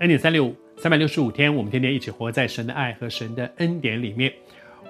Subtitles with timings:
[0.00, 4.32] 恩典三六五，三百六十五天，我们天天一起活在神的爱和神的恩典里面。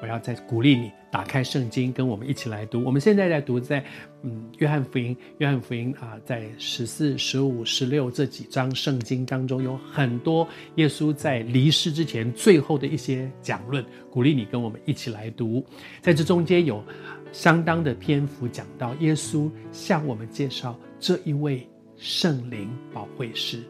[0.00, 2.84] 我要再鼓励你打开圣经，跟我们一起来读。
[2.84, 3.84] 我们现在在读在
[4.22, 15.66] 嗯约翰福音，约翰福音啊，在十四、十五、十六这几章圣经当中，有很多耶稣在离世之前最后的一些讲论，鼓励你跟我们一起来读。
[16.00, 16.85] 在这中间有
[17.32, 23.64] 相当的篇幅讲到耶稣向我们介绍这一位圣灵保惠师。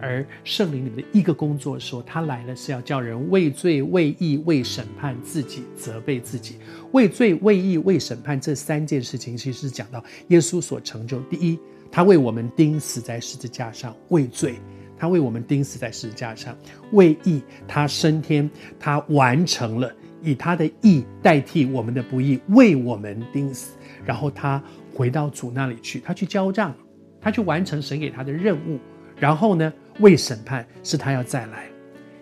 [0.00, 6.56] 而圣灵里的一个工作说，他来了是要叫人畏罪、畏义、为审判自己，责备自己。
[6.92, 11.20] 畏罪、畏义、为审判这三件事情，其实是讲到耶稣所成就。
[11.22, 11.58] 第一，
[11.90, 14.54] 他为我们钉死在十字架上，畏罪；
[14.96, 16.56] 他为我们钉死在十字架上，
[16.92, 18.48] 为义；他升天，
[18.78, 19.92] 他完成了，
[20.22, 23.76] 以他的义代替我们的不义，为我们钉死。
[24.04, 24.62] 然后他
[24.94, 26.74] 回到主那里去，他去交账，
[27.20, 28.78] 他去完成神给他的任务。
[29.20, 31.68] 然后呢，为审判是他要再来，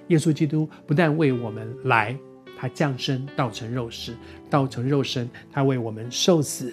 [0.09, 2.17] 耶稣基督不但为我们来，
[2.59, 4.17] 他降生道成肉身，
[4.49, 6.73] 道成肉身，他为我们受死、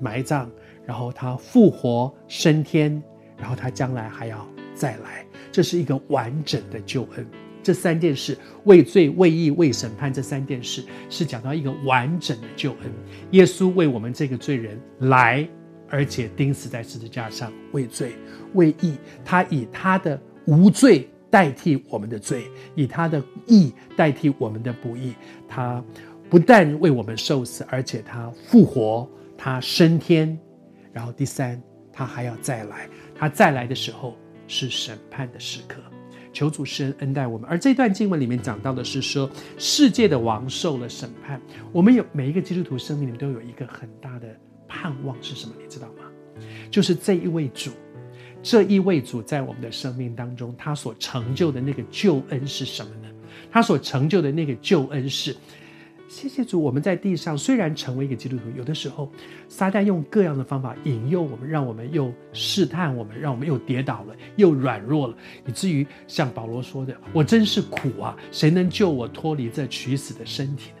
[0.00, 0.48] 埋葬，
[0.86, 3.02] 然后他复活升天，
[3.36, 7.26] 然后他将来还要再来，这是一个完整的救恩。
[7.64, 12.92] 这三件事，为罪、为义、为审判，这三件事是讲到一个完整的救恩。
[13.32, 15.48] 耶稣为我们这个罪人来。
[15.92, 18.14] 而且钉死在十字架上，为罪
[18.54, 25.14] 为义，他以他的无罪代替我们的罪，以他的义代替我们的不义。
[25.46, 25.84] 他
[26.30, 30.36] 不但为我们受死，而且他复活，他升天。
[30.94, 32.88] 然后第三，他还要再来。
[33.14, 34.16] 他再来的时候
[34.48, 35.82] 是审判的时刻。
[36.32, 37.46] 求主施恩恩待我们。
[37.50, 41.38] 而这段经文里面讲到的是说，世界的王受了审判。
[41.70, 44.34] 我们有每一个基督徒生命里面都有一个很大的。
[44.72, 45.54] 盼望是什么？
[45.60, 46.04] 你知道吗？
[46.70, 47.70] 就是这一位主，
[48.42, 53.08] 这一位主在我们的生命当中，他所成就的那个救恩是什么呢？
[53.50, 55.36] 他所成就的那个救恩是，
[56.08, 59.12] 谢谢主，我们在地上虽然成为一个基督徒，有的时候
[59.46, 65.14] 撒旦用各样的方法引诱我们，让我们又试探我们，让我们又跌倒了，又软弱了，
[65.46, 68.16] 以至于像保罗说的：“我真是苦啊！
[68.30, 70.76] 谁能救我脱离这取死的身体呢？”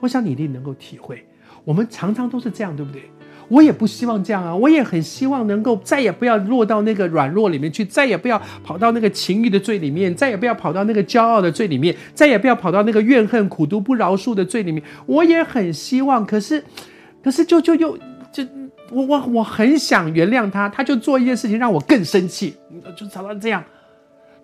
[0.00, 1.26] 我想你一定能够体会，
[1.64, 3.02] 我们常常都是这样，对不对？
[3.48, 4.54] 我也不希望这样啊！
[4.54, 14.82] 我也很希望能够再也不要落到那个软弱里面去，再也不要跑到那个情欲的罪里面，再也不要跑到那个骄傲的罪里面，再也不要跑到那个怨恨、苦毒、不饶恕的罪里面。
[15.06, 16.62] 我也很希望，可是，
[17.22, 17.96] 可是就就又
[18.30, 18.44] 就
[18.90, 22.54] 我我我很想原谅他，他就做一件事情让我更生气，
[22.96, 23.64] 就找到这样。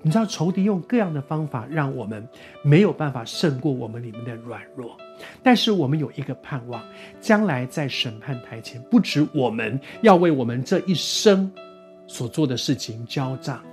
[0.07, 2.29] 你知道仇敌用各样的方法让我们
[2.63, 4.95] 没有办法胜过我们里面的软弱，
[5.43, 6.85] 但是我们有一个盼望，
[7.23, 11.51] 将来在审判台前，不止我们要为我们这一生
[12.07, 13.65] 所做的事情交账，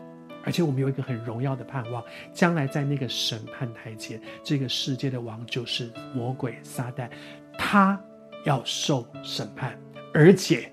[0.45, 7.09] 而且我们有一个很荣耀的盼望，将来在那个审判台前，这个世界的王就是魔鬼撒旦，
[7.57, 8.01] 他
[8.45, 9.77] 要受审判，
[10.13, 10.71] 而且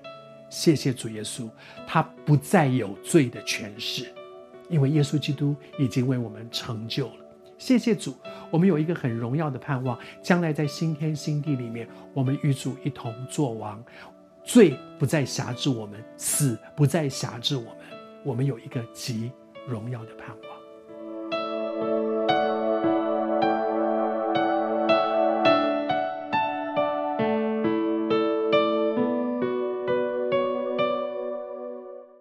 [0.49, 1.49] 谢谢主耶稣，
[1.85, 4.09] 他不再有罪的权势。
[4.69, 7.25] 因为耶稣基督已经为我们成就了，
[7.57, 8.15] 谢谢主，
[8.51, 13.83] 我们有一个很荣耀的盼望，将来在新天新地里面，我们与主一同作王，
[14.43, 17.73] 罪不再辖制我们，死不再辖制我们，
[18.23, 19.31] 我们有一个极
[19.67, 20.48] 荣耀的盼望。